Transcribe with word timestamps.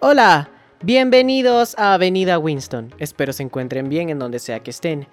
Hola, 0.00 0.50
bienvenidos 0.82 1.74
a 1.78 1.94
Avenida 1.94 2.38
Winston. 2.38 2.94
Espero 2.98 3.32
se 3.32 3.42
encuentren 3.42 3.88
bien 3.88 4.10
en 4.10 4.18
donde 4.18 4.40
sea 4.40 4.60
que 4.60 4.70
estén. 4.70 5.08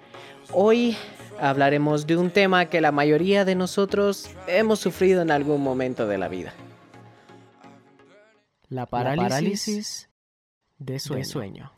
Hoy 0.52 0.94
hablaremos 1.40 2.06
de 2.06 2.18
un 2.18 2.30
tema 2.30 2.66
que 2.66 2.82
la 2.82 2.92
mayoría 2.92 3.46
de 3.46 3.54
nosotros 3.54 4.28
hemos 4.46 4.80
sufrido 4.80 5.22
en 5.22 5.30
algún 5.30 5.62
momento 5.62 6.06
de 6.06 6.18
la 6.18 6.28
vida. 6.28 6.52
La 8.68 8.84
parálisis, 8.84 10.10
de, 10.76 10.98
sueño. 10.98 11.72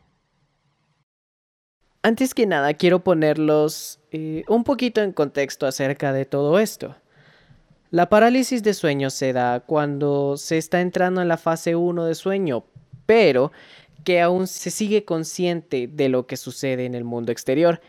Antes 2.02 2.34
que 2.34 2.46
nada, 2.46 2.74
quiero 2.74 3.04
ponerlos 3.04 4.00
eh, 4.10 4.42
un 4.48 4.64
poquito 4.64 5.00
en 5.00 5.12
contexto 5.12 5.66
acerca 5.66 6.12
de 6.12 6.24
todo 6.24 6.58
esto. 6.58 6.96
La 7.90 8.08
parálisis 8.08 8.64
de 8.64 8.74
sueño 8.74 9.10
se 9.10 9.32
da 9.32 9.60
cuando 9.60 10.36
se 10.36 10.58
está 10.58 10.80
entrando 10.80 11.22
en 11.22 11.28
la 11.28 11.36
fase 11.36 11.76
1 11.76 12.04
de 12.04 12.14
sueño, 12.16 12.64
pero 13.06 13.52
que 14.04 14.20
aún 14.20 14.46
se 14.46 14.70
sigue 14.70 15.04
consciente 15.04 15.88
de 15.90 16.08
lo 16.08 16.26
que 16.26 16.36
sucede 16.36 16.84
en 16.84 16.94
el 16.94 17.04
mundo 17.04 17.32
exterior. 17.32 17.80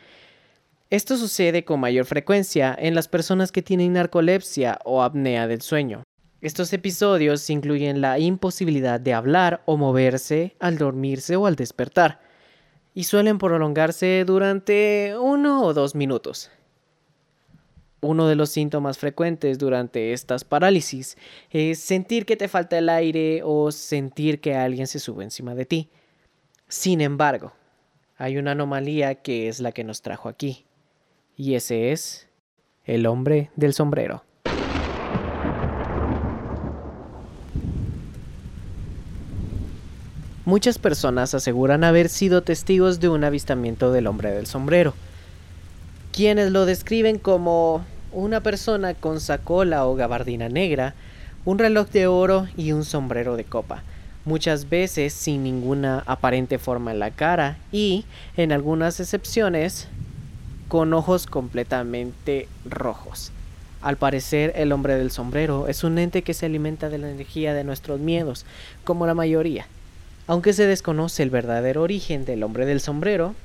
Esto 0.90 1.17
sucede 1.17 1.66
con 1.66 1.80
mayor 1.80 2.05
frecuencia 2.05 2.76
en 2.80 2.95
las 2.95 3.07
personas 3.07 3.52
que 3.52 3.62
tienen 3.62 3.93
narcolepsia 3.93 4.80
o 4.85 5.03
apnea 5.03 5.48
del 5.48 5.62
sueño. 5.62 6.03
Estos 6.40 6.71
episodios 6.71 7.49
incluyen 7.49 7.99
la 7.99 8.20
imposibilidad 8.20 8.99
de 8.99 9.13
hablar 9.13 9.63
o 9.66 9.76
moverse 9.76 10.55
al 10.59 10.77
dormirse 10.77 11.35
o 11.35 11.45
al 11.45 11.55
despertar, 11.55 12.21
y 12.93 13.04
suelen 13.04 13.38
prolongarse 13.38 14.23
durante 14.26 15.15
uno 15.20 15.63
o 15.63 15.73
dos 15.73 15.93
minutos. 15.93 16.52
Uno 17.99 18.27
de 18.27 18.35
los 18.35 18.51
síntomas 18.51 18.99
frecuentes 18.99 19.57
durante 19.57 20.13
estas 20.13 20.43
parálisis 20.43 21.17
es 21.49 21.79
sentir 21.79 22.27
que 22.27 22.37
te 22.37 22.48
falta 22.48 22.77
el 22.77 22.89
aire 22.89 23.41
o 23.43 23.71
sentir 23.71 24.39
que 24.39 24.54
alguien 24.54 24.85
se 24.85 24.99
sube 24.99 25.23
encima 25.23 25.55
de 25.55 25.65
ti. 25.65 25.89
Sin 26.67 27.01
embargo, 27.01 27.54
hay 28.17 28.37
una 28.37 28.51
anomalía 28.51 29.15
que 29.15 29.48
es 29.48 29.59
la 29.59 29.71
que 29.71 29.84
nos 29.84 30.04
trajo 30.04 30.29
aquí, 30.29 30.65
y 31.35 31.55
ese 31.55 31.91
es 31.91 32.27
el 32.85 33.07
hombre 33.07 33.49
del 33.55 33.73
sombrero. 33.73 34.23
Muchas 40.45 40.77
personas 40.77 41.34
aseguran 41.34 41.84
haber 41.84 42.09
sido 42.09 42.43
testigos 42.43 42.99
de 42.99 43.09
un 43.09 43.23
avistamiento 43.23 43.91
del 43.91 44.07
hombre 44.07 44.32
del 44.32 44.45
sombrero 44.45 44.93
quienes 46.18 46.49
lo 46.49 46.65
describen 46.65 47.20
como 47.20 47.85
una 48.12 48.41
persona 48.41 48.96
con 48.96 49.21
sacola 49.21 49.85
o 49.85 49.93
gabardina 49.93 50.49
negra, 50.49 50.96
un 51.46 51.60
reloj 51.60 51.90
de 51.90 52.07
oro 52.07 52.48
y 52.57 52.71
un 52.71 52.85
sombrero 52.85 53.37
de 53.37 53.43
copa, 53.43 53.84
muchas 54.26 54.68
veces 54.68 55.13
sin 55.13 55.43
ninguna 55.43 56.01
aparente 56.07 56.57
forma 56.57 56.91
en 56.91 56.98
la 56.98 57.12
cara 57.12 57.60
y, 57.71 58.04
en 58.35 58.51
algunas 58.51 58.99
excepciones, 58.99 59.90
con 60.70 60.91
ojos 60.95 61.27
completamente 61.27 62.48
rojos. 62.65 63.32
Al 63.84 63.98
parecer, 63.98 64.53
el 64.56 64.72
hombre 64.72 64.95
del 64.95 65.12
sombrero 65.12 65.68
es 65.68 65.84
un 65.84 66.00
ente 66.00 66.23
que 66.23 66.34
se 66.34 66.47
alimenta 66.47 66.90
de 66.90 66.97
la 66.97 67.12
energía 67.12 67.53
de 67.53 67.63
nuestros 67.63 68.00
miedos, 68.00 68.44
como 68.85 69.06
la 69.06 69.13
mayoría. 69.13 69.68
Aunque 70.25 70.53
se 70.53 70.66
desconoce 70.66 71.22
el 71.22 71.29
verdadero 71.29 71.84
origen 71.84 72.25
del 72.25 72.41
hombre 72.41 72.66
del 72.66 72.81
sombrero, 72.81 73.35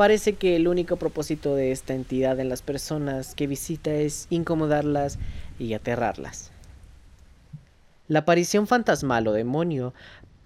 Parece 0.00 0.32
que 0.32 0.56
el 0.56 0.66
único 0.66 0.96
propósito 0.96 1.54
de 1.54 1.72
esta 1.72 1.92
entidad 1.92 2.40
en 2.40 2.48
las 2.48 2.62
personas 2.62 3.34
que 3.34 3.46
visita 3.46 3.92
es 3.92 4.28
incomodarlas 4.30 5.18
y 5.58 5.74
aterrarlas. 5.74 6.52
La 8.08 8.20
aparición 8.20 8.66
fantasmal 8.66 9.28
o 9.28 9.32
demonio 9.32 9.92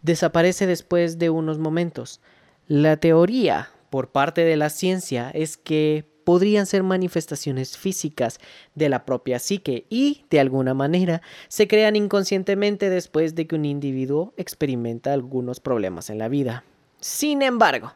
desaparece 0.03 0.67
después 0.67 1.21
de 1.21 1.31
unos 1.31 1.59
momentos. 1.59 2.21
La 2.67 2.97
teoría 2.97 3.71
por 3.91 4.11
parte 4.11 4.45
de 4.45 4.57
la 4.57 4.71
ciencia 4.71 5.31
es 5.31 5.57
que 5.57 6.05
podrían 6.25 6.67
ser 6.67 6.83
manifestaciones 6.83 7.79
físicas 7.79 8.41
de 8.75 8.89
la 8.89 9.05
propia 9.05 9.39
psique 9.39 9.87
y, 9.89 10.25
de 10.31 10.41
alguna 10.41 10.75
manera, 10.75 11.23
se 11.47 11.69
crean 11.69 11.95
inconscientemente 11.95 12.91
después 12.91 13.37
de 13.37 13.47
que 13.47 13.55
un 13.55 13.67
individuo 13.67 14.35
experimenta 14.37 15.13
algunos 15.13 15.61
problemas 15.61 16.11
en 16.11 16.19
la 16.19 16.27
vida. 16.27 16.65
Sin 16.99 17.41
embargo, 17.41 17.93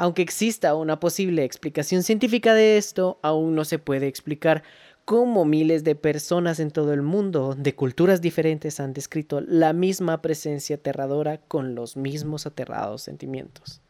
aunque 0.00 0.22
exista 0.22 0.74
una 0.74 0.98
posible 0.98 1.44
explicación 1.44 2.02
científica 2.02 2.54
de 2.54 2.78
esto, 2.78 3.18
aún 3.20 3.54
no 3.54 3.66
se 3.66 3.78
puede 3.78 4.06
explicar 4.06 4.62
cómo 5.04 5.44
miles 5.44 5.84
de 5.84 5.94
personas 5.94 6.58
en 6.58 6.70
todo 6.70 6.94
el 6.94 7.02
mundo, 7.02 7.54
de 7.54 7.74
culturas 7.74 8.22
diferentes, 8.22 8.80
han 8.80 8.94
descrito 8.94 9.42
la 9.42 9.74
misma 9.74 10.22
presencia 10.22 10.76
aterradora 10.76 11.36
con 11.36 11.74
los 11.74 11.98
mismos 11.98 12.46
aterrados 12.46 13.02
sentimientos. 13.02 13.82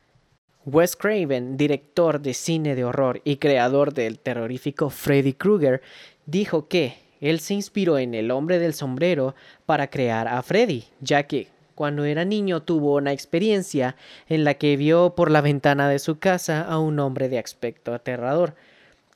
Wes 0.66 0.96
Craven, 0.96 1.56
director 1.56 2.20
de 2.20 2.34
cine 2.34 2.74
de 2.74 2.82
horror 2.82 3.20
y 3.22 3.36
creador 3.36 3.94
del 3.94 4.18
terrorífico 4.18 4.90
Freddy 4.90 5.34
Krueger, 5.34 5.80
dijo 6.26 6.66
que 6.66 6.94
él 7.20 7.38
se 7.38 7.54
inspiró 7.54 7.98
en 7.98 8.14
el 8.14 8.32
hombre 8.32 8.58
del 8.58 8.74
sombrero 8.74 9.36
para 9.64 9.90
crear 9.90 10.26
a 10.26 10.42
Freddy, 10.42 10.86
ya 11.00 11.22
que 11.28 11.46
cuando 11.80 12.04
era 12.04 12.26
niño 12.26 12.60
tuvo 12.60 12.96
una 12.96 13.14
experiencia 13.14 13.96
en 14.28 14.44
la 14.44 14.52
que 14.52 14.76
vio 14.76 15.14
por 15.14 15.30
la 15.30 15.40
ventana 15.40 15.88
de 15.88 15.98
su 15.98 16.18
casa 16.18 16.60
a 16.60 16.78
un 16.78 16.98
hombre 16.98 17.30
de 17.30 17.38
aspecto 17.38 17.94
aterrador, 17.94 18.54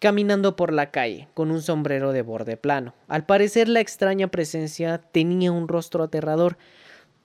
caminando 0.00 0.56
por 0.56 0.72
la 0.72 0.90
calle 0.90 1.28
con 1.34 1.50
un 1.50 1.60
sombrero 1.60 2.12
de 2.12 2.22
borde 2.22 2.56
plano. 2.56 2.94
Al 3.06 3.26
parecer 3.26 3.68
la 3.68 3.80
extraña 3.80 4.28
presencia 4.28 4.96
tenía 4.96 5.52
un 5.52 5.68
rostro 5.68 6.04
aterrador, 6.04 6.56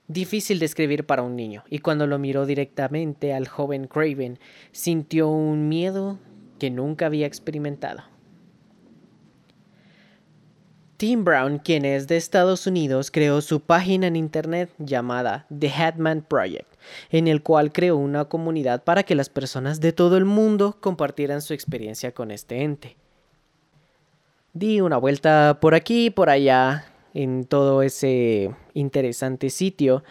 difícil 0.09 0.59
de 0.59 0.65
escribir 0.65 1.05
para 1.05 1.23
un 1.23 1.37
niño, 1.37 1.63
y 1.69 1.79
cuando 1.79 2.05
lo 2.05 2.19
miró 2.19 2.45
directamente 2.45 3.33
al 3.33 3.47
joven 3.47 3.87
Craven, 3.87 4.39
sintió 4.73 5.29
un 5.29 5.69
miedo 5.69 6.19
que 6.59 6.69
nunca 6.69 7.05
había 7.05 7.27
experimentado. 7.27 8.03
Tim 10.99 11.23
Brown, 11.23 11.59
quien 11.59 11.85
es 11.85 12.09
de 12.09 12.17
Estados 12.17 12.67
Unidos, 12.67 13.09
creó 13.09 13.39
su 13.39 13.61
página 13.61 14.07
en 14.07 14.17
internet 14.17 14.69
llamada 14.79 15.45
The 15.57 15.67
Headman 15.67 16.25
Project, 16.27 16.67
en 17.09 17.29
el 17.29 17.41
cual 17.41 17.71
creó 17.71 17.95
una 17.95 18.25
comunidad 18.25 18.83
para 18.83 19.03
que 19.03 19.15
las 19.15 19.29
personas 19.29 19.79
de 19.79 19.93
todo 19.93 20.17
el 20.17 20.25
mundo 20.25 20.75
compartieran 20.81 21.41
su 21.41 21.53
experiencia 21.53 22.11
con 22.11 22.31
este 22.31 22.63
ente. 22.63 22.97
Di 24.51 24.81
una 24.81 24.97
vuelta 24.97 25.59
por 25.61 25.73
aquí 25.73 26.09
por 26.09 26.29
allá 26.29 26.83
en 27.13 27.45
todo 27.45 27.81
ese 27.81 28.53
interesante 28.73 29.51
sitio 29.51 30.03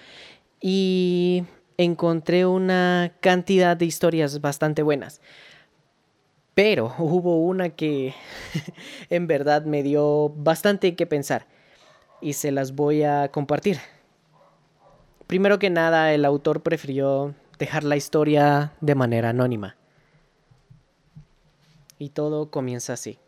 y 0.58 1.44
encontré 1.76 2.46
una 2.46 3.12
cantidad 3.20 3.76
de 3.76 3.84
historias 3.84 4.40
bastante 4.40 4.82
buenas. 4.82 5.20
Pero 6.58 6.92
hubo 6.98 7.40
una 7.40 7.68
que 7.68 8.14
en 9.10 9.28
verdad 9.28 9.64
me 9.64 9.84
dio 9.84 10.30
bastante 10.30 10.96
que 10.96 11.06
pensar 11.06 11.46
y 12.20 12.32
se 12.32 12.50
las 12.50 12.74
voy 12.74 13.04
a 13.04 13.28
compartir. 13.28 13.78
Primero 15.28 15.60
que 15.60 15.70
nada, 15.70 16.12
el 16.12 16.24
autor 16.24 16.64
prefirió 16.64 17.32
dejar 17.60 17.84
la 17.84 17.94
historia 17.94 18.72
de 18.80 18.96
manera 18.96 19.28
anónima. 19.28 19.76
Y 21.96 22.08
todo 22.08 22.50
comienza 22.50 22.94
así. 22.94 23.20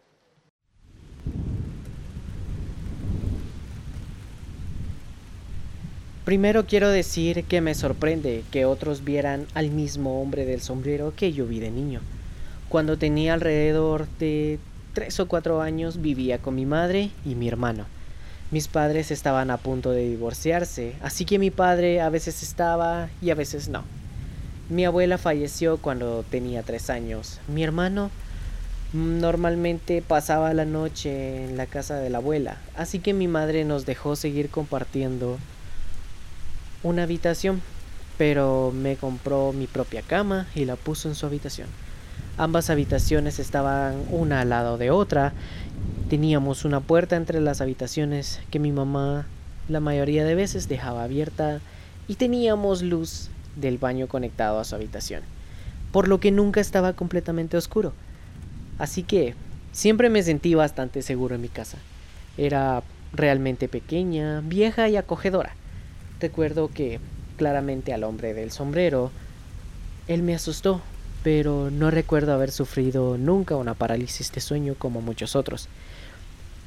Primero 6.24 6.66
quiero 6.66 6.88
decir 6.88 7.44
que 7.44 7.60
me 7.60 7.76
sorprende 7.76 8.42
que 8.50 8.64
otros 8.64 9.04
vieran 9.04 9.46
al 9.54 9.70
mismo 9.70 10.20
hombre 10.20 10.46
del 10.46 10.62
sombrero 10.62 11.12
que 11.14 11.32
yo 11.32 11.46
vi 11.46 11.60
de 11.60 11.70
niño. 11.70 12.00
Cuando 12.70 12.96
tenía 12.96 13.34
alrededor 13.34 14.06
de 14.20 14.60
tres 14.94 15.18
o 15.18 15.26
cuatro 15.26 15.60
años 15.60 16.00
vivía 16.00 16.38
con 16.38 16.54
mi 16.54 16.66
madre 16.66 17.10
y 17.24 17.34
mi 17.34 17.48
hermano. 17.48 17.86
Mis 18.52 18.68
padres 18.68 19.10
estaban 19.10 19.50
a 19.50 19.56
punto 19.56 19.90
de 19.90 20.08
divorciarse, 20.08 20.94
así 21.02 21.24
que 21.24 21.40
mi 21.40 21.50
padre 21.50 22.00
a 22.00 22.10
veces 22.10 22.44
estaba 22.44 23.08
y 23.20 23.30
a 23.30 23.34
veces 23.34 23.68
no. 23.68 23.82
Mi 24.68 24.84
abuela 24.84 25.18
falleció 25.18 25.78
cuando 25.78 26.24
tenía 26.30 26.62
tres 26.62 26.90
años. 26.90 27.40
Mi 27.48 27.64
hermano 27.64 28.08
normalmente 28.92 30.00
pasaba 30.00 30.54
la 30.54 30.64
noche 30.64 31.46
en 31.46 31.56
la 31.56 31.66
casa 31.66 31.96
de 31.96 32.08
la 32.08 32.18
abuela, 32.18 32.58
así 32.76 33.00
que 33.00 33.14
mi 33.14 33.26
madre 33.26 33.64
nos 33.64 33.84
dejó 33.84 34.14
seguir 34.14 34.48
compartiendo 34.48 35.38
una 36.84 37.02
habitación, 37.02 37.62
pero 38.16 38.72
me 38.72 38.94
compró 38.94 39.52
mi 39.52 39.66
propia 39.66 40.02
cama 40.02 40.46
y 40.54 40.66
la 40.66 40.76
puso 40.76 41.08
en 41.08 41.16
su 41.16 41.26
habitación. 41.26 41.66
Ambas 42.40 42.70
habitaciones 42.70 43.38
estaban 43.38 44.02
una 44.10 44.40
al 44.40 44.48
lado 44.48 44.78
de 44.78 44.90
otra. 44.90 45.34
Teníamos 46.08 46.64
una 46.64 46.80
puerta 46.80 47.16
entre 47.16 47.38
las 47.38 47.60
habitaciones 47.60 48.40
que 48.50 48.58
mi 48.58 48.72
mamá 48.72 49.26
la 49.68 49.78
mayoría 49.78 50.24
de 50.24 50.34
veces 50.34 50.66
dejaba 50.66 51.04
abierta 51.04 51.60
y 52.08 52.14
teníamos 52.14 52.80
luz 52.80 53.28
del 53.56 53.76
baño 53.76 54.08
conectado 54.08 54.58
a 54.58 54.64
su 54.64 54.74
habitación, 54.74 55.20
por 55.92 56.08
lo 56.08 56.18
que 56.18 56.30
nunca 56.30 56.62
estaba 56.62 56.94
completamente 56.94 57.58
oscuro. 57.58 57.92
Así 58.78 59.02
que 59.02 59.34
siempre 59.72 60.08
me 60.08 60.22
sentí 60.22 60.54
bastante 60.54 61.02
seguro 61.02 61.34
en 61.34 61.42
mi 61.42 61.48
casa. 61.48 61.76
Era 62.38 62.82
realmente 63.12 63.68
pequeña, 63.68 64.40
vieja 64.40 64.88
y 64.88 64.96
acogedora. 64.96 65.54
Recuerdo 66.20 66.68
que 66.68 67.00
claramente 67.36 67.92
al 67.92 68.02
hombre 68.02 68.32
del 68.32 68.50
sombrero, 68.50 69.10
él 70.08 70.22
me 70.22 70.34
asustó, 70.34 70.80
pero 71.22 71.70
no 71.70 71.90
recuerdo 71.90 72.32
haber 72.32 72.50
sufrido 72.50 73.18
nunca 73.18 73.56
una 73.56 73.74
parálisis 73.74 74.32
de 74.32 74.40
sueño 74.40 74.74
como 74.78 75.00
muchos 75.02 75.36
otros. 75.36 75.68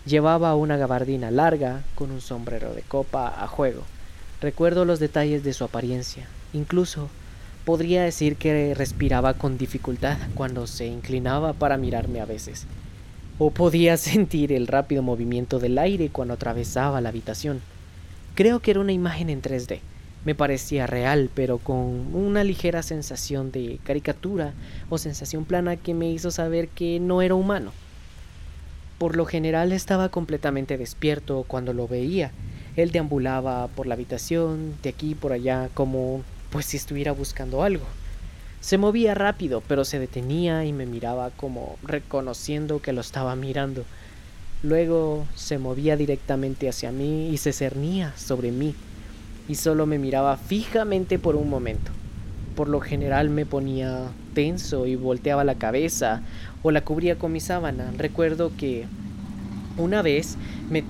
Llevaba 0.06 0.56
una 0.56 0.78
gabardina 0.78 1.32
larga 1.32 1.84
con 1.96 2.12
un 2.12 2.22
sombrero 2.22 2.74
de 2.74 2.82
copa 2.82 3.34
a 3.42 3.48
juego. 3.48 3.84
Recuerdo 4.42 4.86
los 4.86 5.00
detalles 5.00 5.44
de 5.44 5.54
su 5.54 5.64
apariencia. 5.64 6.28
Incluso 6.52 7.10
podría 7.66 8.04
decir 8.04 8.36
que 8.36 8.74
respiraba 8.76 9.36
con 9.36 9.58
dificultad 9.58 10.18
cuando 10.36 10.68
se 10.68 10.86
inclinaba 10.86 11.54
para 11.54 11.78
mirarme 11.78 12.20
a 12.20 12.26
veces. 12.26 12.66
O 13.40 13.52
podía 13.52 13.98
sentir 13.98 14.52
el 14.52 14.68
rápido 14.68 15.02
movimiento 15.02 15.60
del 15.60 15.78
aire 15.78 16.10
cuando 16.10 16.34
atravesaba 16.34 17.02
la 17.02 17.10
habitación. 17.10 17.62
Creo 18.36 18.60
que 18.60 18.72
era 18.72 18.82
una 18.82 18.92
imagen 18.92 19.30
en 19.30 19.42
3D. 19.42 19.80
Me 20.26 20.36
parecía 20.36 20.88
real, 20.88 21.30
pero 21.34 21.58
con 21.58 22.16
una 22.16 22.44
ligera 22.44 22.82
sensación 22.82 23.52
de 23.52 23.80
caricatura 23.84 24.54
o 24.90 24.98
sensación 24.98 25.44
plana 25.44 25.76
que 25.76 25.94
me 25.94 26.10
hizo 26.10 26.32
saber 26.32 26.70
que 26.70 27.00
no 27.00 27.22
era 27.22 27.36
humano. 27.36 27.74
Por 28.98 29.18
lo 29.18 29.26
general 29.26 29.74
estaba 29.74 30.10
completamente 30.10 30.78
despierto 30.78 31.44
cuando 31.46 31.74
lo 31.74 31.88
veía. 31.90 32.32
Él 32.78 32.92
deambulaba 32.92 33.68
por 33.68 33.86
la 33.86 33.96
habitación, 33.96 34.76
de 34.82 34.90
aquí 34.90 35.14
por 35.14 35.34
allá, 35.34 35.70
como 35.74 36.24
pues 36.52 36.68
si 36.68 36.78
estuviera 36.78 37.12
buscando 37.12 37.64
algo. 37.64 37.86
Se 38.62 38.78
movía 38.78 39.14
rápido, 39.14 39.62
pero 39.68 39.84
se 39.84 40.00
detenía 40.00 40.64
y 40.64 40.72
me 40.72 40.86
miraba 40.86 41.32
como 41.32 41.76
reconociendo 41.84 42.82
que 42.82 42.94
lo 42.94 43.02
estaba 43.02 43.36
mirando. 43.36 43.84
Luego 44.62 45.28
se 45.36 45.58
movía 45.58 45.98
directamente 45.98 46.70
hacia 46.70 46.94
mí 46.94 47.28
y 47.28 47.38
se 47.38 47.52
cernía 47.52 48.14
sobre 48.16 48.52
mí, 48.52 48.74
y 49.48 49.56
solo 49.56 49.86
me 49.86 50.00
miraba 50.00 50.38
fijamente 50.38 51.20
por 51.20 51.36
un 51.36 51.50
momento. 51.50 51.92
Por 52.56 52.70
lo 52.70 52.80
general 52.80 53.30
me 53.30 53.46
ponía 53.46 54.10
tenso 54.34 54.86
y 54.86 54.96
volteaba 54.96 55.44
la 55.44 55.56
cabeza 55.56 56.22
o 56.62 56.72
la 56.72 56.82
cubría 56.82 57.18
con 57.18 57.32
mi 57.32 57.40
sábana. 57.40 57.92
Recuerdo 57.98 58.52
que 58.58 58.86
una 59.78 60.02
vez 60.02 60.38
me 60.70 60.84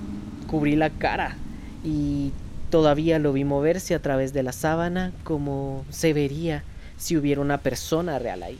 cubrí 0.46 0.76
la 0.76 0.90
cara 0.90 1.36
y 1.82 2.32
todavía 2.70 3.18
lo 3.18 3.32
vi 3.32 3.44
moverse 3.44 3.94
a 3.94 4.02
través 4.02 4.32
de 4.32 4.42
la 4.42 4.52
sábana 4.52 5.12
como 5.24 5.84
se 5.90 6.12
vería 6.12 6.64
si 6.96 7.16
hubiera 7.16 7.40
una 7.40 7.58
persona 7.58 8.18
real 8.18 8.42
ahí. 8.42 8.58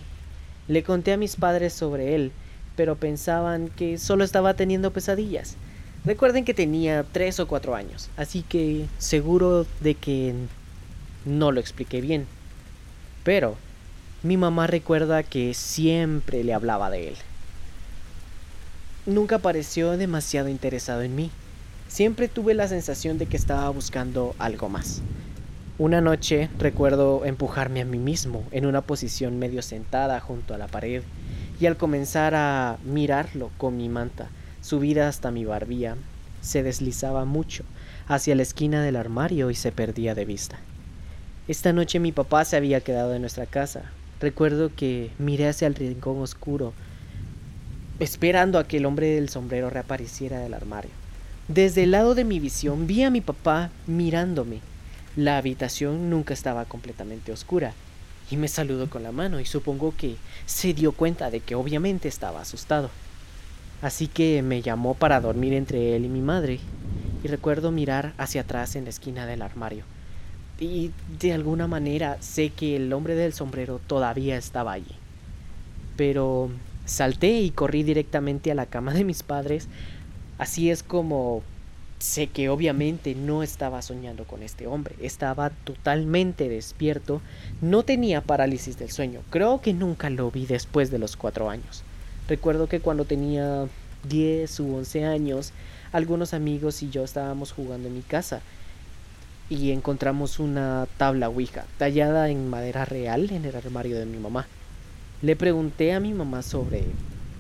Le 0.67 0.83
conté 0.83 1.13
a 1.13 1.17
mis 1.17 1.37
padres 1.37 1.73
sobre 1.73 2.15
él, 2.15 2.33
pero 2.77 2.97
pensaban 2.97 3.69
que 3.69 3.99
solo 3.99 4.25
estaba 4.25 4.55
teniendo 4.55 4.93
pesadillas. 4.93 5.57
Recuerden 6.05 6.45
que 6.45 6.53
tenía 6.53 7.03
tres 7.03 7.41
o 7.41 7.49
cuatro 7.49 7.75
años, 7.75 8.11
así 8.19 8.43
que 8.43 8.85
seguro 8.99 9.67
de 9.81 9.95
que 9.95 10.35
no 11.25 11.51
lo 11.51 11.61
expliqué 11.61 12.03
bien. 12.03 12.27
Pero 13.23 13.57
mi 14.23 14.37
mamá 14.37 14.67
recuerda 14.67 15.23
que 15.23 15.55
siempre 15.55 16.45
le 16.45 16.53
hablaba 16.53 16.91
de 16.91 17.09
él. 17.09 17.15
Nunca 19.07 19.39
pareció 19.39 19.97
demasiado 19.97 20.49
interesado 20.49 21.01
en 21.01 21.17
mí. 21.17 21.31
Siempre 21.89 22.29
tuve 22.29 22.53
la 22.53 22.69
sensación 22.69 23.17
de 23.17 23.25
que 23.25 23.39
estaba 23.39 23.71
buscando 23.71 24.35
algo 24.39 24.69
más. 24.69 25.01
Una 25.79 26.03
noche 26.03 26.51
recuerdo 26.59 27.25
empujarme 27.25 27.81
a 27.81 27.87
mí 27.87 27.99
mismo 27.99 28.45
en 28.51 28.67
una 28.67 28.83
posición 28.83 29.39
medio 29.39 29.63
sentada 29.63 30.21
junto 30.21 30.53
a 30.53 30.59
la 30.59 30.67
pared 30.67 31.03
y 31.59 31.65
al 31.65 31.79
comenzar 31.79 32.35
a 32.35 32.77
mirarlo 32.85 33.51
con 33.57 33.79
mi 33.79 33.89
manta 33.89 34.29
subida 34.65 35.09
hasta 35.09 35.31
mi 35.31 35.45
barbilla, 35.45 35.97
se 36.41 36.63
deslizaba 36.63 37.25
mucho 37.25 37.65
hacia 38.09 38.35
la 38.35 38.43
esquina 38.43 38.83
del 38.83 38.97
armario 38.97 39.51
y 39.51 39.55
se 39.55 39.73
perdía 39.73 40.15
de 40.15 40.25
vista. 40.25 40.59
Esta 41.49 41.73
noche 41.73 42.01
mi 42.01 42.13
papá 42.13 42.45
se 42.45 42.57
había 42.57 42.81
quedado 42.81 43.15
en 43.15 43.21
nuestra 43.21 43.47
casa, 43.47 43.93
Recuerdo 44.25 44.71
que 44.75 45.11
miré 45.19 45.49
hacia 45.49 45.67
el 45.67 45.75
rincón 45.75 46.19
oscuro, 46.23 46.73
esperando 47.99 48.59
a 48.59 48.67
que 48.67 48.79
el 48.79 48.87
hombre 48.87 49.09
del 49.09 49.29
sombrero 49.29 49.69
reapareciera 49.69 50.39
del 50.39 50.55
armario. 50.55 50.93
Desde 51.49 51.83
el 51.83 51.91
lado 51.91 52.15
de 52.15 52.25
mi 52.25 52.41
visión 52.41 52.87
vi 52.87 53.03
a 53.03 53.11
mi 53.11 53.21
papá 53.21 53.71
mirándome. 53.87 54.61
La 55.15 55.37
habitación 55.37 56.09
nunca 56.09 56.33
estaba 56.33 56.65
completamente 56.65 57.33
oscura, 57.33 57.75
y 58.31 58.39
me 58.39 58.49
saludó 58.49 58.89
con 58.89 59.03
la 59.03 59.13
mano 59.13 59.41
y 59.41 59.45
supongo 59.45 59.95
que 59.95 60.17
se 60.47 60.73
dio 60.73 60.93
cuenta 60.93 61.31
de 61.31 61.41
que 61.41 61.55
obviamente 61.55 62.09
estaba 62.09 62.41
asustado. 62.41 62.89
Así 63.85 64.09
que 64.09 64.43
me 64.43 64.63
llamó 64.63 64.95
para 64.95 65.21
dormir 65.21 65.53
entre 65.53 65.95
él 65.95 66.07
y 66.07 66.09
mi 66.09 66.23
madre, 66.23 66.59
y 67.23 67.29
recuerdo 67.29 67.71
mirar 67.71 68.15
hacia 68.19 68.41
atrás 68.41 68.75
en 68.75 68.83
la 68.83 68.91
esquina 68.91 69.27
del 69.27 69.43
armario 69.43 69.85
y 70.61 70.93
de 71.21 71.33
alguna 71.33 71.67
manera 71.67 72.17
sé 72.21 72.51
que 72.51 72.77
el 72.77 72.93
hombre 72.93 73.15
del 73.15 73.33
sombrero 73.33 73.81
todavía 73.87 74.37
estaba 74.37 74.73
allí. 74.73 74.95
Pero 75.97 76.51
salté 76.85 77.41
y 77.41 77.51
corrí 77.51 77.83
directamente 77.83 78.51
a 78.51 78.55
la 78.55 78.67
cama 78.67 78.95
de 78.95 79.05
mis 79.05 79.23
padres. 79.23 79.69
Así 80.39 80.71
es 80.71 80.83
como 80.83 81.43
sé 81.99 82.27
que 82.27 82.49
obviamente 82.49 83.15
no 83.15 83.43
estaba 83.43 83.83
soñando 83.83 84.25
con 84.25 84.43
este 84.43 84.67
hombre. 84.67 84.95
Estaba 85.01 85.51
totalmente 85.51 86.49
despierto. 86.49 87.21
No 87.61 87.83
tenía 87.83 88.21
parálisis 88.21 88.79
del 88.79 88.91
sueño. 88.91 89.21
Creo 89.31 89.61
que 89.61 89.73
nunca 89.73 90.11
lo 90.11 90.31
vi 90.31 90.47
después 90.47 90.91
de 90.91 90.99
los 90.99 91.17
cuatro 91.17 91.51
años. 91.51 91.83
Recuerdo 92.29 92.69
que 92.69 92.81
cuando 92.81 93.05
tenía 93.05 93.67
10 94.09 94.61
u 94.61 94.77
11 94.77 95.05
años, 95.05 95.53
algunos 95.93 96.33
amigos 96.33 96.83
y 96.83 96.89
yo 96.89 97.05
estábamos 97.05 97.53
jugando 97.53 97.89
en 97.89 97.95
mi 97.95 98.03
casa 98.03 98.41
y 99.51 99.73
encontramos 99.73 100.39
una 100.39 100.87
tabla 100.97 101.29
Ouija 101.29 101.67
tallada 101.77 102.31
en 102.31 102.49
madera 102.49 102.87
real 102.87 103.31
en 103.31 103.45
el 103.45 103.55
armario 103.55 103.99
de 103.99 104.07
mi 104.07 104.19
mamá. 104.19 104.47
Le 105.21 105.37
pregunté 105.37 105.93
a 105.93 106.01
mi 106.01 106.15
mamá 106.15 106.43
sobre, 106.43 106.85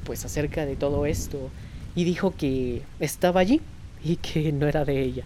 pues 0.04 0.24
acerca 0.26 0.66
de 0.66 0.76
todo 0.76 1.06
esto 1.06 1.50
y 1.94 2.04
dijo 2.04 2.34
que 2.36 2.82
estaba 3.00 3.40
allí 3.40 3.62
y 4.04 4.16
que 4.16 4.52
no 4.52 4.66
era 4.66 4.84
de 4.84 5.00
ella, 5.00 5.24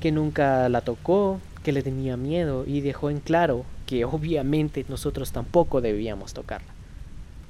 que 0.00 0.12
nunca 0.12 0.68
la 0.68 0.82
tocó, 0.82 1.40
que 1.62 1.72
le 1.72 1.82
tenía 1.82 2.18
miedo 2.18 2.64
y 2.66 2.82
dejó 2.82 3.08
en 3.08 3.20
claro 3.20 3.64
que 3.86 4.04
obviamente 4.04 4.84
nosotros 4.90 5.32
tampoco 5.32 5.80
debíamos 5.80 6.34
tocarla. 6.34 6.68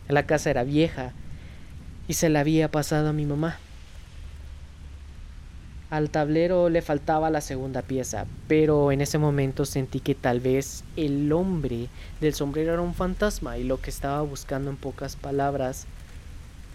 La 0.09 0.27
casa 0.27 0.51
era 0.51 0.63
vieja 0.63 1.13
y 2.11 2.15
se 2.15 2.29
la 2.29 2.41
había 2.41 2.69
pasado 2.69 3.11
a 3.11 3.13
mi 3.13 3.25
mamá 3.25 3.61
al 5.91 6.11
tablero 6.11 6.69
le 6.69 6.83
faltaba 6.83 7.31
la 7.31 7.41
segunda 7.41 7.83
pieza, 7.83 8.27
pero 8.49 8.91
en 8.91 9.01
ese 9.01 9.19
momento 9.19 9.65
sentí 9.65 10.01
que 10.01 10.17
tal 10.17 10.41
vez 10.41 10.83
el 10.97 11.31
hombre 11.33 11.87
del 12.21 12.35
sombrero 12.35 12.73
era 12.73 12.83
un 12.83 12.95
fantasma 12.95 13.59
y 13.59 13.63
lo 13.63 13.81
que 13.81 13.91
estaba 13.91 14.23
buscando 14.23 14.71
en 14.71 14.77
pocas 14.77 15.15
palabras 15.15 15.87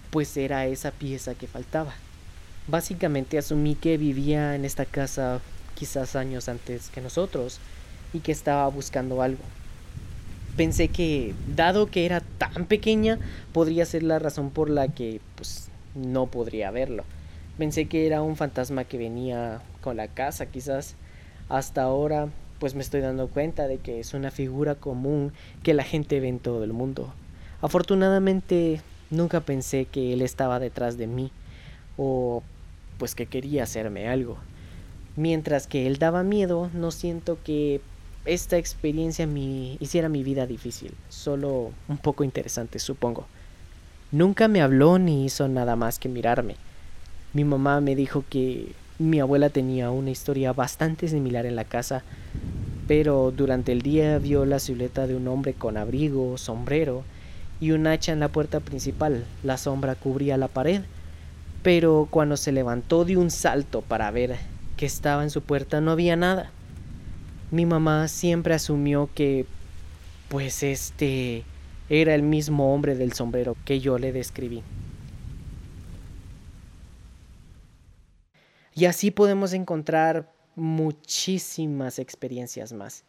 pues 0.10 0.38
era 0.38 0.68
esa 0.68 0.92
pieza 0.92 1.36
que 1.36 1.48
faltaba. 1.48 1.94
Básicamente 2.68 3.38
asumí 3.38 3.75
que 3.75 3.98
vivía 3.98 4.56
en 4.56 4.63
esta 4.63 4.86
casa 4.86 5.42
quizás 5.75 6.15
años 6.15 6.48
antes 6.48 6.89
que 6.92 7.01
nosotros 7.01 7.60
y 8.13 8.20
que 8.20 8.32
estaba 8.32 8.65
buscando 8.70 9.22
algo. 9.22 9.44
Pensé 10.58 10.88
que, 10.88 11.34
dado 11.56 11.88
que 11.88 12.06
era 12.06 12.22
tan 12.22 12.66
pequeña, 12.66 13.20
podría 13.52 13.86
ser 13.86 14.04
la 14.04 14.20
razón 14.20 14.52
por 14.52 14.70
la 14.70 14.88
que 14.88 15.20
pues 15.36 15.70
no 15.96 16.28
podría 16.28 16.72
verlo. 16.72 17.04
Pensé 17.58 17.86
que 17.86 18.06
era 18.06 18.22
un 18.22 18.36
fantasma 18.36 18.86
que 18.86 18.98
venía 18.98 19.62
con 19.82 19.98
la 19.98 20.08
casa, 20.08 20.46
quizás 20.46 20.96
hasta 21.50 21.84
ahora 21.84 22.30
pues 22.60 22.74
me 22.74 22.82
estoy 22.82 23.02
dando 23.02 23.28
cuenta 23.28 23.68
de 23.68 23.78
que 23.78 24.00
es 24.00 24.14
una 24.14 24.32
figura 24.32 24.76
común 24.76 25.34
que 25.62 25.74
la 25.74 25.84
gente 25.84 26.20
ve 26.20 26.30
en 26.30 26.40
todo 26.40 26.64
el 26.64 26.74
mundo. 26.74 27.14
Afortunadamente 27.62 28.82
nunca 29.10 29.42
pensé 29.42 29.86
que 29.86 30.14
él 30.14 30.22
estaba 30.22 30.60
detrás 30.60 30.98
de 30.98 31.08
mí 31.08 31.32
o 31.98 32.44
pues 32.98 33.14
que 33.16 33.26
quería 33.26 33.64
hacerme 33.64 34.08
algo. 34.08 34.38
Mientras 35.18 35.68
que 35.68 35.88
él 35.88 35.98
daba 35.98 36.24
miedo, 36.24 36.70
no 36.74 36.92
siento 36.92 37.38
que 37.44 37.82
esta 38.25 38.58
experiencia 38.58 39.27
me 39.27 39.77
hiciera 39.79 40.10
mi 40.10 40.24
vida 40.24 40.48
difícil, 40.48 40.94
solo 41.10 41.72
un 41.88 41.98
poco 41.98 42.24
interesante, 42.24 42.79
supongo. 42.79 43.27
Nunca 44.12 44.48
me 44.48 44.62
habló 44.62 45.00
ni 45.00 45.25
hizo 45.25 45.48
nada 45.48 45.75
más 45.75 46.00
que 46.00 46.10
mirarme. 46.10 46.55
Mi 47.34 47.44
mamá 47.44 47.82
me 47.82 47.96
dijo 47.96 48.24
que 48.29 48.74
mi 48.98 49.20
abuela 49.20 49.50
tenía 49.50 49.91
una 49.91 50.10
historia 50.10 50.53
bastante 50.53 51.08
similar 51.08 51.46
en 51.46 51.55
la 51.55 51.65
casa, 51.65 52.03
pero 52.88 53.32
durante 53.36 53.72
el 53.72 53.82
día 53.82 54.17
vio 54.20 54.46
la 54.46 54.60
silueta 54.60 55.05
de 55.05 55.15
un 55.15 55.27
hombre 55.27 55.53
con 55.53 55.77
abrigo, 55.77 56.38
sombrero 56.38 57.03
y 57.60 57.72
un 57.72 57.88
hacha 57.88 58.12
en 58.12 58.20
la 58.20 58.29
puerta 58.29 58.60
principal. 58.60 59.25
La 59.44 59.58
sombra 59.58 59.96
cubría 59.96 60.38
la 60.38 60.48
pared, 60.48 60.82
pero 61.62 62.08
cuando 62.10 62.38
se 62.38 62.51
levantó 62.51 63.05
de 63.05 63.17
un 63.17 63.32
salto 63.32 63.82
para 63.82 64.10
ver 64.12 64.38
que 64.77 64.86
estaba 64.86 65.24
en 65.24 65.29
su 65.29 65.41
puerta 65.41 65.82
no 65.82 65.91
había 65.91 66.15
nada. 66.15 66.51
Mi 67.56 67.66
mamá 67.66 68.10
siempre 68.10 68.54
asumió 68.54 69.10
que 69.16 69.46
pues 70.28 70.62
este 70.62 71.46
era 71.88 72.14
el 72.14 72.22
mismo 72.22 72.74
hombre 72.74 72.96
del 72.96 73.14
sombrero 73.14 73.56
que 73.64 73.80
yo 73.80 73.98
le 73.98 74.12
describí. 74.12 74.62
Y 78.74 78.84
así 78.84 79.10
podemos 79.10 79.54
encontrar 79.54 80.34
muchísimas 80.58 81.98
experiencias 81.98 82.74
más. 82.74 83.06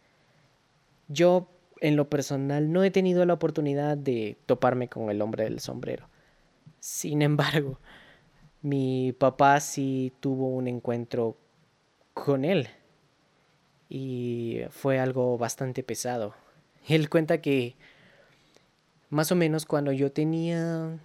Yo, 1.08 1.48
en 1.80 1.96
lo 1.96 2.08
personal, 2.08 2.70
no 2.70 2.84
he 2.84 2.92
tenido 2.92 3.26
la 3.26 3.34
oportunidad 3.34 3.98
de 3.98 4.38
toparme 4.46 4.86
con 4.88 5.10
el 5.10 5.22
hombre 5.22 5.42
del 5.42 5.58
sombrero. 5.58 6.08
Sin 6.78 7.20
embargo, 7.20 7.80
mi 8.62 9.12
papá 9.12 9.58
sí 9.58 10.12
tuvo 10.20 10.50
un 10.50 10.68
encuentro 10.68 11.36
con 12.14 12.44
él 12.44 12.68
y 13.88 14.60
fue 14.70 14.98
algo 14.98 15.38
bastante 15.38 15.82
pesado. 15.82 16.34
Él 16.88 17.08
cuenta 17.08 17.40
que 17.40 17.76
más 19.10 19.30
o 19.32 19.36
menos 19.36 19.66
cuando 19.66 19.92
yo 19.92 20.12
tenía 20.12 20.98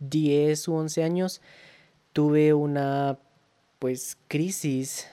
10 0.00 0.68
u 0.68 0.74
11 0.74 1.04
años, 1.04 1.40
tuve 2.12 2.54
una 2.54 3.18
pues 3.78 4.18
crisis 4.28 5.08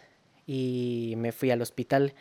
y 0.48 1.14
me 1.18 1.32
fui 1.32 1.52
al 1.52 1.62
hospital 1.62 2.14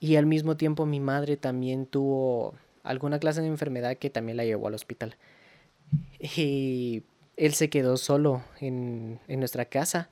y 0.00 0.16
al 0.16 0.26
mismo 0.26 0.56
tiempo 0.56 0.86
mi 0.86 1.00
madre 1.00 1.36
también 1.36 1.86
tuvo 1.86 2.54
alguna 2.82 3.18
clase 3.18 3.40
de 3.40 3.46
enfermedad 3.48 3.96
que 3.96 4.10
también 4.10 4.36
la 4.36 4.44
llevó 4.44 4.68
al 4.68 4.74
hospital. 4.74 5.16
Y 6.18 7.04
él 7.36 7.54
se 7.54 7.70
quedó 7.70 7.96
solo 7.96 8.42
en, 8.60 9.20
en 9.28 9.38
nuestra 9.38 9.66
casa 9.66 10.10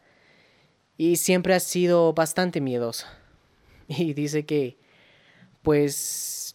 y 0.97 1.17
siempre 1.17 1.55
ha 1.55 1.61
sido 1.61 2.13
bastante 2.13 2.61
miedoso. 2.61 3.07
Y 3.93 4.15
dice 4.15 4.47
que 4.47 4.77
pues 5.63 6.55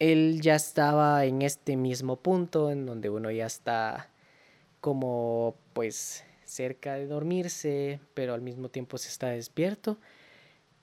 él 0.00 0.40
ya 0.40 0.56
estaba 0.56 1.24
en 1.24 1.42
este 1.42 1.76
mismo 1.76 2.16
punto 2.16 2.72
en 2.72 2.86
donde 2.86 3.08
uno 3.08 3.30
ya 3.30 3.46
está 3.46 4.10
como 4.80 5.54
pues 5.74 6.24
cerca 6.44 6.94
de 6.94 7.06
dormirse, 7.06 8.00
pero 8.14 8.34
al 8.34 8.40
mismo 8.42 8.68
tiempo 8.68 8.98
se 8.98 9.08
está 9.08 9.28
despierto. 9.28 9.98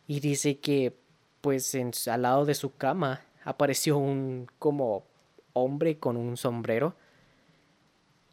Y 0.08 0.22
dice 0.22 0.60
que 0.60 0.96
pues 1.42 1.76
en, 1.76 1.92
al 2.10 2.22
lado 2.22 2.46
de 2.46 2.56
su 2.56 2.78
cama 2.78 3.26
apareció 3.44 3.98
un 3.98 4.48
como 4.60 5.04
hombre 5.52 5.98
con 6.00 6.16
un 6.16 6.38
sombrero. 6.38 6.96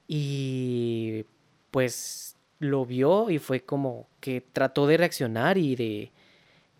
Y 0.07 1.25
pues 1.73 2.37
lo 2.61 2.87
vio 2.87 3.28
y 3.28 3.38
fue 3.38 3.64
como 3.64 4.07
que 4.21 4.40
trató 4.40 4.87
de 4.87 4.99
reaccionar 4.99 5.59
y 5.59 5.75
de, 5.75 6.12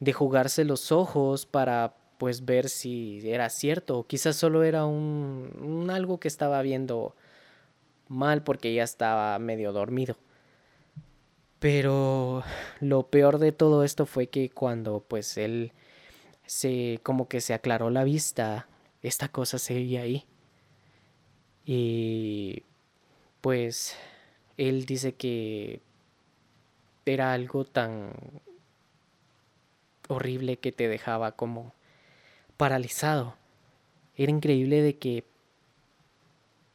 de 0.01 0.13
jugarse 0.13 0.65
los 0.65 0.93
ojos 0.93 1.47
para 1.47 1.95
pues 2.19 2.45
ver 2.45 2.69
si 2.69 3.21
era 3.25 3.49
cierto 3.49 3.99
o 3.99 4.07
quizás 4.07 4.37
solo 4.37 4.63
era 4.63 4.85
un, 4.85 5.53
un 5.63 5.91
algo 5.91 6.21
que 6.21 6.29
estaba 6.29 6.61
viendo 6.63 7.15
mal 8.09 8.43
porque 8.43 8.75
ya 8.75 8.83
estaba 8.83 9.39
medio 9.39 9.73
dormido. 9.73 10.17
Pero 11.61 12.43
lo 12.81 13.05
peor 13.09 13.39
de 13.39 13.53
todo 13.53 13.85
esto 13.85 14.07
fue 14.07 14.29
que 14.29 14.51
cuando 14.51 15.05
pues 15.07 15.37
él 15.37 15.73
se 16.47 17.01
como 17.03 17.29
que 17.29 17.41
se 17.41 17.55
aclaró 17.55 17.91
la 17.91 18.05
vista, 18.05 18.67
esta 19.03 19.29
cosa 19.29 19.59
seguía 19.59 20.03
ahí. 20.03 20.25
Y 21.65 22.65
pues 23.41 23.97
él 24.57 24.87
dice 24.87 25.15
que 25.15 25.81
era 27.07 27.33
algo 27.33 27.65
tan 27.65 28.13
horrible 30.11 30.59
que 30.59 30.73
te 30.73 30.89
dejaba 30.89 31.33
como 31.33 31.73
paralizado. 32.57 33.37
Era 34.17 34.31
increíble 34.31 34.83
de 34.83 34.99
que 34.99 35.25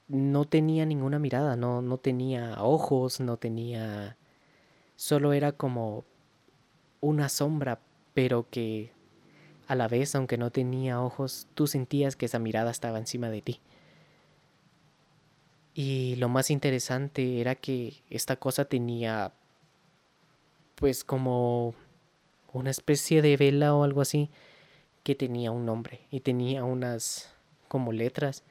no 0.08 0.46
tenía 0.46 0.86
ninguna 0.86 1.20
mirada, 1.20 1.56
no, 1.56 1.82
no 1.82 1.98
tenía 1.98 2.64
ojos, 2.64 3.20
no 3.20 3.38
tenía... 3.38 4.18
Solo 4.96 5.34
era 5.34 5.52
como 5.52 6.06
una 7.02 7.30
sombra, 7.30 7.80
pero 8.14 8.48
que 8.50 8.92
a 9.68 9.76
la 9.76 9.88
vez, 9.88 10.16
aunque 10.16 10.38
no 10.38 10.52
tenía 10.52 11.02
ojos, 11.02 11.48
tú 11.54 11.68
sentías 11.68 12.16
que 12.16 12.28
esa 12.28 12.40
mirada 12.40 12.72
estaba 12.72 12.98
encima 12.98 13.30
de 13.30 13.42
ti. 13.42 13.60
Y 15.74 16.16
lo 16.16 16.30
más 16.30 16.50
interesante 16.52 17.42
era 17.42 17.56
que 17.56 18.02
esta 18.10 18.38
cosa 18.38 18.66
tenía 18.66 19.34
pues 20.76 21.04
como 21.04 21.74
una 22.56 22.72
especie 22.72 23.22
de 23.22 23.38
vela 23.38 23.76
o 23.76 23.84
algo 23.84 24.02
así 24.02 24.30
que 25.04 25.14
tenía 25.14 25.52
un 25.52 25.66
nombre 25.66 26.02
y 26.10 26.22
tenía 26.22 26.64
unas 26.64 27.32
como 27.68 27.92
letras, 27.92 28.44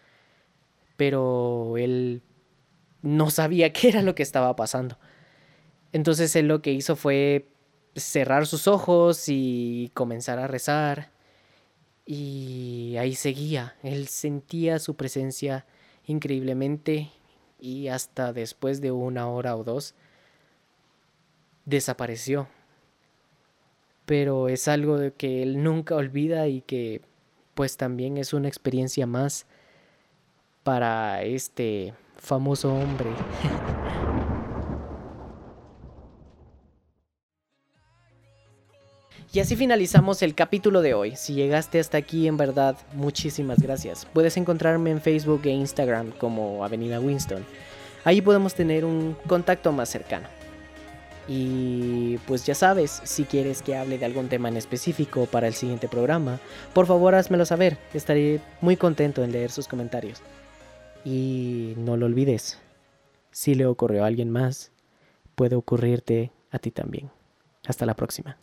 pero 0.96 1.76
él 1.78 2.23
no 3.02 3.30
sabía 3.30 3.73
qué 3.73 3.88
era 3.88 4.02
lo 4.02 4.14
que 4.14 4.23
estaba 4.23 4.54
pasando. 4.56 4.99
Entonces 5.92 6.34
él 6.37 6.49
lo 6.49 6.61
que 6.61 6.73
hizo 6.73 6.96
fue 6.96 7.49
cerrar 7.96 8.46
sus 8.46 8.66
ojos 8.68 9.25
y 9.28 9.90
comenzar 9.94 10.38
a 10.38 10.49
rezar. 10.49 11.11
Y 12.06 12.96
ahí 12.99 13.14
seguía. 13.14 13.76
Él 13.82 14.08
sentía 14.08 14.78
su 14.78 14.96
presencia 14.96 15.64
increíblemente 16.06 17.11
y 17.58 17.88
hasta 17.88 18.32
después 18.32 18.80
de 18.80 18.90
una 18.90 19.28
hora 19.28 19.56
o 19.56 19.64
dos 19.64 19.94
desapareció 21.64 22.49
pero 24.06 24.49
es 24.49 24.68
algo 24.68 24.99
de 24.99 25.12
que 25.12 25.42
él 25.42 25.62
nunca 25.62 25.94
olvida 25.96 26.49
y 26.49 26.61
que 26.61 27.00
pues 27.54 27.76
también 27.76 28.16
es 28.16 28.32
una 28.32 28.49
experiencia 28.49 29.06
más 29.06 29.46
para 30.62 31.23
este 31.23 31.94
famoso 32.16 32.75
hombre. 32.75 33.11
Y 39.34 39.40
así 39.40 39.56
finalizamos 39.56 40.23
el 40.23 40.37
capítulo 40.37 40.80
de 40.80 40.94
hoy. 40.94 41.16
Si 41.16 41.34
llegaste 41.34 41.80
hasta 41.80 41.99
aquí, 41.99 42.28
en 42.28 42.37
verdad, 42.37 42.76
muchísimas 42.92 43.58
gracias. 43.58 44.06
Puedes 44.12 44.37
encontrarme 44.37 44.92
en 44.92 45.00
Facebook 45.00 45.40
e 45.42 45.50
Instagram 45.50 46.12
como 46.12 46.64
Avenida 46.64 47.00
Winston. 47.00 47.44
Ahí 48.04 48.23
podemos 48.23 48.54
tener 48.54 48.84
un 48.84 49.16
contacto 49.26 49.73
más 49.73 49.88
cercano. 49.88 50.28
Y 51.26 52.18
pues 52.26 52.44
ya 52.44 52.54
sabes, 52.54 53.00
si 53.04 53.24
quieres 53.24 53.62
que 53.62 53.76
hable 53.76 53.98
de 53.98 54.04
algún 54.04 54.28
tema 54.28 54.48
en 54.48 54.56
específico 54.56 55.26
para 55.26 55.46
el 55.46 55.54
siguiente 55.54 55.88
programa, 55.88 56.38
por 56.74 56.86
favor 56.86 57.14
házmelo 57.14 57.46
saber. 57.46 57.78
Estaré 57.94 58.40
muy 58.60 58.76
contento 58.76 59.24
en 59.24 59.32
leer 59.32 59.50
sus 59.50 59.68
comentarios. 59.68 60.20
Y 61.04 61.74
no 61.76 61.96
lo 61.96 62.06
olvides, 62.06 62.58
si 63.30 63.54
le 63.54 63.66
ocurrió 63.66 64.04
a 64.04 64.06
alguien 64.06 64.30
más, 64.30 64.70
puede 65.34 65.56
ocurrirte 65.56 66.30
a 66.50 66.58
ti 66.58 66.70
también. 66.70 67.10
Hasta 67.66 67.86
la 67.86 67.94
próxima. 67.94 68.38